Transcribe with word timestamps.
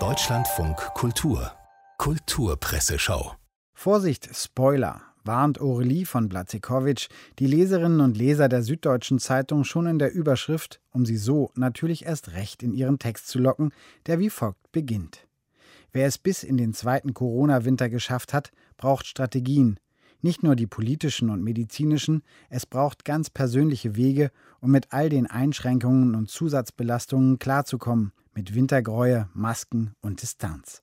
Deutschlandfunk 0.00 0.76
Kultur 0.94 1.52
Kulturpresseschau 1.98 3.36
Vorsicht, 3.72 4.34
Spoiler, 4.34 5.00
warnt 5.22 5.60
Aurelie 5.60 6.04
von 6.04 6.28
Blazikowitsch 6.28 7.08
die 7.38 7.46
Leserinnen 7.46 8.00
und 8.00 8.16
Leser 8.16 8.48
der 8.48 8.64
Süddeutschen 8.64 9.20
Zeitung 9.20 9.62
schon 9.62 9.86
in 9.86 10.00
der 10.00 10.12
Überschrift, 10.12 10.80
um 10.90 11.06
sie 11.06 11.16
so 11.16 11.52
natürlich 11.54 12.04
erst 12.04 12.32
recht 12.32 12.64
in 12.64 12.72
ihren 12.72 12.98
Text 12.98 13.28
zu 13.28 13.38
locken, 13.38 13.72
der 14.06 14.18
wie 14.18 14.30
folgt 14.30 14.72
beginnt. 14.72 15.28
Wer 15.92 16.08
es 16.08 16.18
bis 16.18 16.42
in 16.42 16.56
den 16.56 16.74
zweiten 16.74 17.14
Corona-Winter 17.14 17.88
geschafft 17.90 18.34
hat, 18.34 18.50
braucht 18.76 19.06
Strategien. 19.06 19.78
Nicht 20.24 20.42
nur 20.42 20.56
die 20.56 20.66
politischen 20.66 21.28
und 21.28 21.44
medizinischen, 21.44 22.22
es 22.48 22.64
braucht 22.64 23.04
ganz 23.04 23.28
persönliche 23.28 23.94
Wege, 23.94 24.30
um 24.58 24.70
mit 24.70 24.86
all 24.88 25.10
den 25.10 25.26
Einschränkungen 25.26 26.14
und 26.14 26.30
Zusatzbelastungen 26.30 27.38
klarzukommen, 27.38 28.12
mit 28.32 28.54
Wintergräue, 28.54 29.28
Masken 29.34 29.92
und 30.00 30.22
Distanz. 30.22 30.82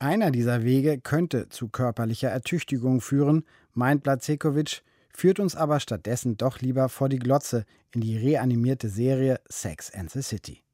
Einer 0.00 0.32
dieser 0.32 0.64
Wege 0.64 0.98
könnte 0.98 1.50
zu 1.50 1.68
körperlicher 1.68 2.28
Ertüchtigung 2.28 3.00
führen, 3.00 3.44
meint 3.74 4.02
Blazekowitsch, 4.02 4.80
führt 5.12 5.38
uns 5.38 5.54
aber 5.54 5.78
stattdessen 5.78 6.36
doch 6.36 6.58
lieber 6.58 6.88
vor 6.88 7.08
die 7.08 7.20
Glotze 7.20 7.64
in 7.92 8.00
die 8.00 8.18
reanimierte 8.18 8.88
Serie 8.88 9.38
Sex 9.48 9.94
and 9.94 10.10
the 10.10 10.22
City. 10.22 10.65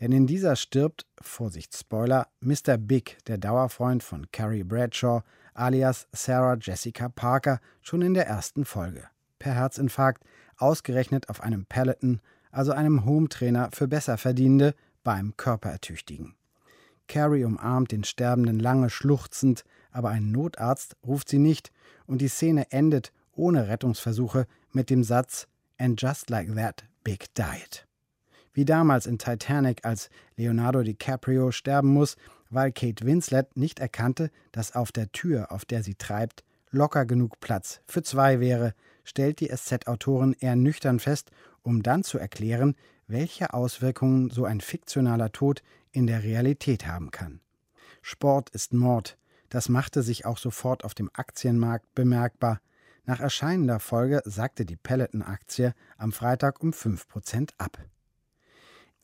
Denn 0.00 0.12
in 0.12 0.26
dieser 0.26 0.56
stirbt, 0.56 1.06
Vorsicht 1.20 1.76
Spoiler, 1.76 2.26
Mr. 2.40 2.76
Big, 2.76 3.18
der 3.26 3.38
Dauerfreund 3.38 4.02
von 4.02 4.30
Carrie 4.32 4.64
Bradshaw, 4.64 5.22
alias 5.54 6.08
Sarah 6.12 6.56
Jessica 6.60 7.08
Parker, 7.08 7.60
schon 7.80 8.02
in 8.02 8.14
der 8.14 8.26
ersten 8.26 8.64
Folge. 8.64 9.04
Per 9.38 9.54
Herzinfarkt, 9.54 10.24
ausgerechnet 10.56 11.28
auf 11.28 11.40
einem 11.40 11.66
Peloton, 11.66 12.20
also 12.50 12.72
einem 12.72 13.04
Home-Trainer 13.04 13.70
für 13.72 13.88
Besserverdienende, 13.88 14.74
beim 15.04 15.36
Körperertüchtigen. 15.36 16.34
Carrie 17.06 17.44
umarmt 17.44 17.92
den 17.92 18.04
Sterbenden 18.04 18.58
lange 18.58 18.90
schluchzend, 18.90 19.64
aber 19.92 20.08
ein 20.08 20.32
Notarzt 20.32 20.96
ruft 21.06 21.28
sie 21.28 21.38
nicht 21.38 21.70
und 22.06 22.20
die 22.20 22.28
Szene 22.28 22.72
endet 22.72 23.12
ohne 23.32 23.68
Rettungsversuche 23.68 24.46
mit 24.72 24.90
dem 24.90 25.04
Satz 25.04 25.46
And 25.76 26.00
just 26.00 26.30
like 26.30 26.54
that, 26.54 26.84
Big 27.02 27.34
died. 27.34 27.86
Wie 28.54 28.64
damals 28.64 29.06
in 29.06 29.18
Titanic, 29.18 29.84
als 29.84 30.08
Leonardo 30.36 30.82
DiCaprio 30.82 31.50
sterben 31.50 31.88
muss, 31.88 32.16
weil 32.50 32.72
Kate 32.72 33.04
Winslet 33.04 33.56
nicht 33.56 33.80
erkannte, 33.80 34.30
dass 34.52 34.74
auf 34.74 34.92
der 34.92 35.10
Tür, 35.12 35.52
auf 35.52 35.64
der 35.64 35.82
sie 35.82 35.96
treibt, 35.96 36.44
locker 36.70 37.04
genug 37.04 37.40
Platz 37.40 37.80
für 37.86 38.02
zwei 38.02 38.40
wäre, 38.40 38.74
stellt 39.02 39.40
die 39.40 39.48
SZ-Autorin 39.54 40.36
eher 40.38 40.56
nüchtern 40.56 41.00
fest, 41.00 41.30
um 41.62 41.82
dann 41.82 42.04
zu 42.04 42.18
erklären, 42.18 42.76
welche 43.06 43.52
Auswirkungen 43.52 44.30
so 44.30 44.44
ein 44.44 44.60
fiktionaler 44.60 45.32
Tod 45.32 45.62
in 45.90 46.06
der 46.06 46.22
Realität 46.22 46.86
haben 46.86 47.10
kann. 47.10 47.40
Sport 48.02 48.50
ist 48.50 48.72
Mord. 48.72 49.18
Das 49.48 49.68
machte 49.68 50.02
sich 50.02 50.26
auch 50.26 50.38
sofort 50.38 50.84
auf 50.84 50.94
dem 50.94 51.10
Aktienmarkt 51.12 51.94
bemerkbar. 51.94 52.60
Nach 53.04 53.20
erscheinender 53.20 53.80
Folge 53.80 54.22
sagte 54.24 54.64
die 54.64 54.76
Peloton-Aktie 54.76 55.74
am 55.98 56.12
Freitag 56.12 56.62
um 56.62 56.70
5% 56.70 57.50
ab. 57.58 57.78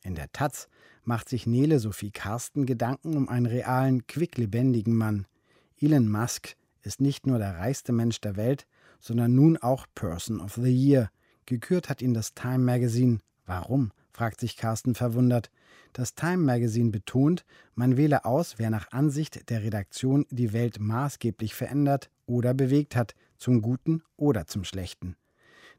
In 0.02 0.14
der 0.14 0.32
Taz 0.32 0.68
macht 1.04 1.28
sich 1.28 1.46
Nele 1.46 1.78
Sophie 1.78 2.10
Karsten 2.10 2.66
Gedanken 2.66 3.16
um 3.16 3.28
einen 3.28 3.46
realen, 3.46 4.06
quicklebendigen 4.06 4.96
Mann. 4.96 5.26
Elon 5.78 6.10
Musk 6.10 6.56
ist 6.82 7.00
nicht 7.00 7.26
nur 7.26 7.38
der 7.38 7.56
reichste 7.56 7.92
Mensch 7.92 8.20
der 8.20 8.36
Welt, 8.36 8.66
sondern 8.98 9.34
nun 9.34 9.56
auch 9.56 9.86
Person 9.94 10.40
of 10.40 10.54
the 10.54 10.70
Year. 10.70 11.10
Gekürt 11.46 11.88
hat 11.88 12.02
ihn 12.02 12.14
das 12.14 12.34
Time 12.34 12.58
Magazine. 12.58 13.18
Warum? 13.46 13.92
fragt 14.12 14.40
sich 14.40 14.56
Carsten 14.56 14.94
verwundert. 14.94 15.50
Das 15.92 16.14
Time 16.14 16.38
Magazine 16.38 16.90
betont, 16.90 17.44
man 17.74 17.96
wähle 17.96 18.24
aus, 18.24 18.58
wer 18.58 18.70
nach 18.70 18.92
Ansicht 18.92 19.48
der 19.50 19.62
Redaktion 19.62 20.26
die 20.30 20.52
Welt 20.52 20.78
maßgeblich 20.78 21.54
verändert 21.54 22.10
oder 22.26 22.54
bewegt 22.54 22.96
hat, 22.96 23.14
zum 23.38 23.62
Guten 23.62 24.02
oder 24.16 24.46
zum 24.46 24.64
Schlechten. 24.64 25.16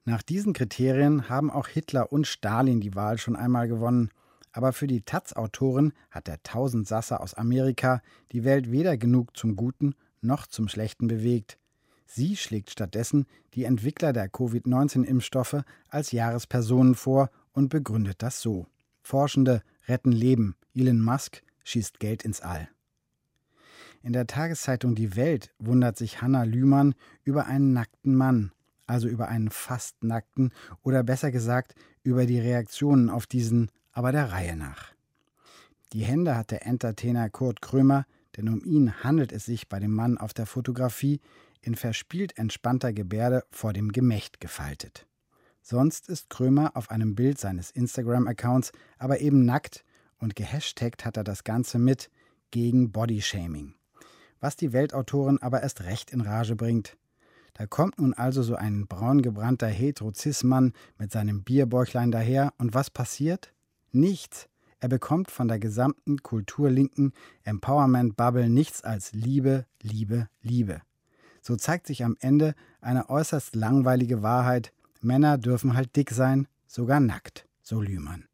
Nach 0.03 0.24
diesen 0.24 0.53
Kriterien 0.53 1.29
haben 1.29 1.51
auch 1.51 1.68
Hitler 1.68 2.12
und 2.12 2.25
Stalin 2.25 2.81
die 2.81 2.95
Wahl 2.95 3.19
schon 3.19 3.35
einmal 3.35 3.68
gewonnen. 3.68 4.09
Aber 4.51 4.73
für 4.73 4.88
die 4.88 5.01
Taz-Autorin 5.01 5.94
hat 6.09 6.28
der 6.28 6.44
Tausendsasser 6.44 7.22
aus 7.22 7.34
Amerika 7.34 8.01
die 8.31 8.44
Welt 8.44 8.72
weder 8.72 8.97
genug 8.97 9.35
zum 9.38 9.56
Guten 9.56 9.95
noch 10.22 10.47
zum 10.47 10.67
Schlechten 10.67 11.07
bewegt. 11.07 11.57
Sie 12.06 12.35
schlägt 12.35 12.69
stattdessen 12.69 13.25
die 13.53 13.63
Entwickler 13.63 14.12
der 14.12 14.28
Covid-19-Impfstoffe 14.28 15.63
als 15.89 16.12
Jahrespersonen 16.12 16.95
vor 16.95 17.29
und 17.53 17.69
begründet 17.69 18.22
das 18.22 18.41
so. 18.41 18.67
Forschende 19.01 19.62
retten 19.88 20.12
Leben, 20.12 20.56
Elon 20.75 21.01
Musk 21.01 21.41
schießt 21.63 22.00
Geld 22.00 22.23
ins 22.23 22.41
All. 22.41 22.68
In 24.03 24.13
der 24.13 24.28
Tageszeitung 24.28 24.95
Die 24.95 25.16
Welt 25.16 25.53
wundert 25.59 25.97
sich 25.97 26.22
Hanna 26.22 26.44
Lühmann 26.44 26.95
über 27.23 27.45
einen 27.45 27.72
nackten 27.73 28.16
Mann, 28.16 28.51
also 28.88 29.07
über 29.07 29.28
einen 29.28 29.50
fast 29.50 30.03
nackten 30.03 30.51
oder 30.81 31.03
besser 31.03 31.31
gesagt 31.31 31.75
über 32.03 32.25
die 32.25 32.39
Reaktionen 32.39 33.09
auf 33.09 33.28
diesen, 33.28 33.69
aber 33.91 34.12
der 34.12 34.31
Reihe 34.31 34.56
nach. 34.56 34.94
Die 35.94 36.03
Hände 36.03 36.38
hat 36.38 36.52
der 36.52 36.66
Entertainer 36.66 37.29
Kurt 37.29 37.62
Krömer, 37.62 38.06
denn 38.38 38.47
um 38.47 38.63
ihn 38.63 39.03
handelt 39.03 39.31
es 39.31 39.46
sich 39.46 39.68
bei 39.68 39.79
dem 39.79 39.91
Mann 39.91 40.18
auf 40.18 40.34
der 40.34 40.46
Fotografie, 40.46 41.19
in 41.62 41.75
verspielt 41.75 42.38
entspannter 42.38 42.94
Gebärde 42.94 43.44
vor 43.51 43.74
dem 43.74 43.91
Gemächt 43.91 44.40
gefaltet. 44.40 45.06
Sonst 45.62 46.09
ist 46.09 46.30
Krömer 46.30 46.72
auf 46.75 46.90
einem 46.90 47.13
Bild 47.13 47.40
seines 47.40 47.72
Instagram-Accounts 47.72 48.72
aber 48.97 49.22
eben 49.22 49.46
nackt 49.46 49.84
und 50.18 50.35
gehashtagt 50.35 51.06
hat 51.06 51.18
er 51.18 51.24
das 51.24 51.44
Ganze 51.44 51.78
mit 51.78 52.09
gegen 52.50 52.91
Bodyshaming. 52.91 53.75
Was 54.40 54.56
die 54.56 54.74
Weltautorin 54.74 55.40
aber 55.40 55.62
erst 55.62 55.84
recht 55.84 56.12
in 56.12 56.22
Rage 56.22 56.56
bringt. 56.56 56.97
Da 57.53 57.68
kommt 57.68 58.00
nun 58.00 58.13
also 58.13 58.41
so 58.41 58.56
ein 58.56 58.88
braungebrannter 58.88 59.68
Heterozismann 59.68 60.74
mit 60.97 61.12
seinem 61.12 61.44
Bierbäuchlein 61.44 62.12
daher 62.12 62.53
und 62.57 62.74
was 62.74 62.90
passiert? 62.90 63.53
Nichts. 63.91 64.47
Er 64.79 64.90
bekommt 64.90 65.29
von 65.29 65.47
der 65.47 65.59
gesamten 65.59 66.24
kulturlinken 66.24 67.13
Empowerment-Bubble 67.44 68.50
nichts 68.50 68.84
als 68.84 69.13
Liebe, 69.13 69.66
Liebe, 69.81 70.28
Liebe. 70.41 70.81
So 71.41 71.56
zeigt 71.56 71.88
sich 71.88 72.03
am 72.03 72.18
Ende 72.19 72.56
eine 72.80 73.09
äußerst 73.09 73.56
langweilige 73.56 74.24
Wahrheit, 74.24 74.74
Männer 75.01 75.38
dürfen 75.38 75.75
halt 75.75 75.96
dick 75.96 76.12
sein, 76.12 76.47
sogar 76.68 77.00
nackt, 77.00 77.47
so 77.62 77.81
Lühmann. 77.81 78.25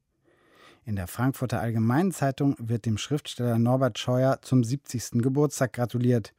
In 0.85 0.95
der 0.95 1.07
Frankfurter 1.07 1.59
Allgemeinen 1.59 2.11
Zeitung 2.11 2.55
wird 2.59 2.85
dem 2.85 2.97
Schriftsteller 2.97 3.57
Norbert 3.57 3.99
Scheuer 3.99 4.39
zum 4.41 4.63
70. 4.63 5.21
Geburtstag 5.23 5.73
gratuliert. 5.73 6.33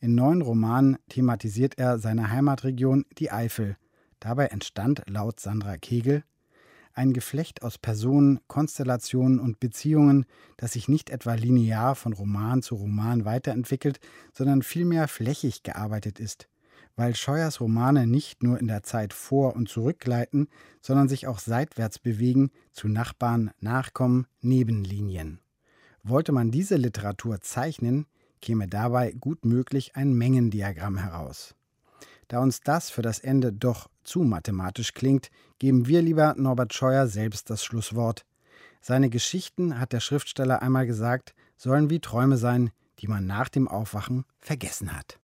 In 0.00 0.14
neun 0.14 0.40
Romanen 0.40 0.98
thematisiert 1.08 1.78
er 1.78 1.98
seine 1.98 2.30
Heimatregion, 2.30 3.04
die 3.18 3.30
Eifel. 3.30 3.76
Dabei 4.20 4.46
entstand 4.46 5.02
laut 5.06 5.40
Sandra 5.40 5.76
Kegel 5.76 6.24
ein 6.94 7.12
Geflecht 7.12 7.62
aus 7.62 7.78
Personen, 7.78 8.40
Konstellationen 8.46 9.38
und 9.38 9.60
Beziehungen, 9.60 10.26
das 10.56 10.72
sich 10.72 10.88
nicht 10.88 11.10
etwa 11.10 11.34
linear 11.34 11.94
von 11.94 12.12
Roman 12.12 12.62
zu 12.62 12.74
Roman 12.74 13.24
weiterentwickelt, 13.24 14.00
sondern 14.32 14.62
vielmehr 14.62 15.08
flächig 15.08 15.62
gearbeitet 15.62 16.20
ist 16.20 16.48
weil 16.96 17.14
Scheuers 17.16 17.60
Romane 17.60 18.06
nicht 18.06 18.42
nur 18.42 18.58
in 18.58 18.68
der 18.68 18.82
Zeit 18.82 19.12
vor 19.12 19.56
und 19.56 19.68
zurückgleiten, 19.68 20.48
sondern 20.80 21.08
sich 21.08 21.26
auch 21.26 21.38
seitwärts 21.38 21.98
bewegen 21.98 22.50
zu 22.72 22.88
Nachbarn, 22.88 23.50
Nachkommen, 23.60 24.26
Nebenlinien. 24.40 25.40
Wollte 26.02 26.32
man 26.32 26.50
diese 26.50 26.76
Literatur 26.76 27.40
zeichnen, 27.40 28.06
käme 28.40 28.68
dabei 28.68 29.12
gut 29.12 29.44
möglich 29.44 29.96
ein 29.96 30.14
Mengendiagramm 30.14 30.98
heraus. 30.98 31.54
Da 32.32 32.38
uns 32.38 32.62
das 32.62 32.88
für 32.88 33.02
das 33.02 33.18
Ende 33.18 33.52
doch 33.52 33.90
zu 34.04 34.20
mathematisch 34.20 34.94
klingt, 34.94 35.28
geben 35.58 35.86
wir 35.86 36.00
lieber 36.00 36.34
Norbert 36.38 36.72
Scheuer 36.72 37.06
selbst 37.06 37.50
das 37.50 37.62
Schlusswort. 37.62 38.24
Seine 38.80 39.10
Geschichten, 39.10 39.78
hat 39.78 39.92
der 39.92 40.00
Schriftsteller 40.00 40.62
einmal 40.62 40.86
gesagt, 40.86 41.34
sollen 41.58 41.90
wie 41.90 42.00
Träume 42.00 42.38
sein, 42.38 42.70
die 43.00 43.06
man 43.06 43.26
nach 43.26 43.50
dem 43.50 43.68
Aufwachen 43.68 44.24
vergessen 44.38 44.96
hat. 44.96 45.20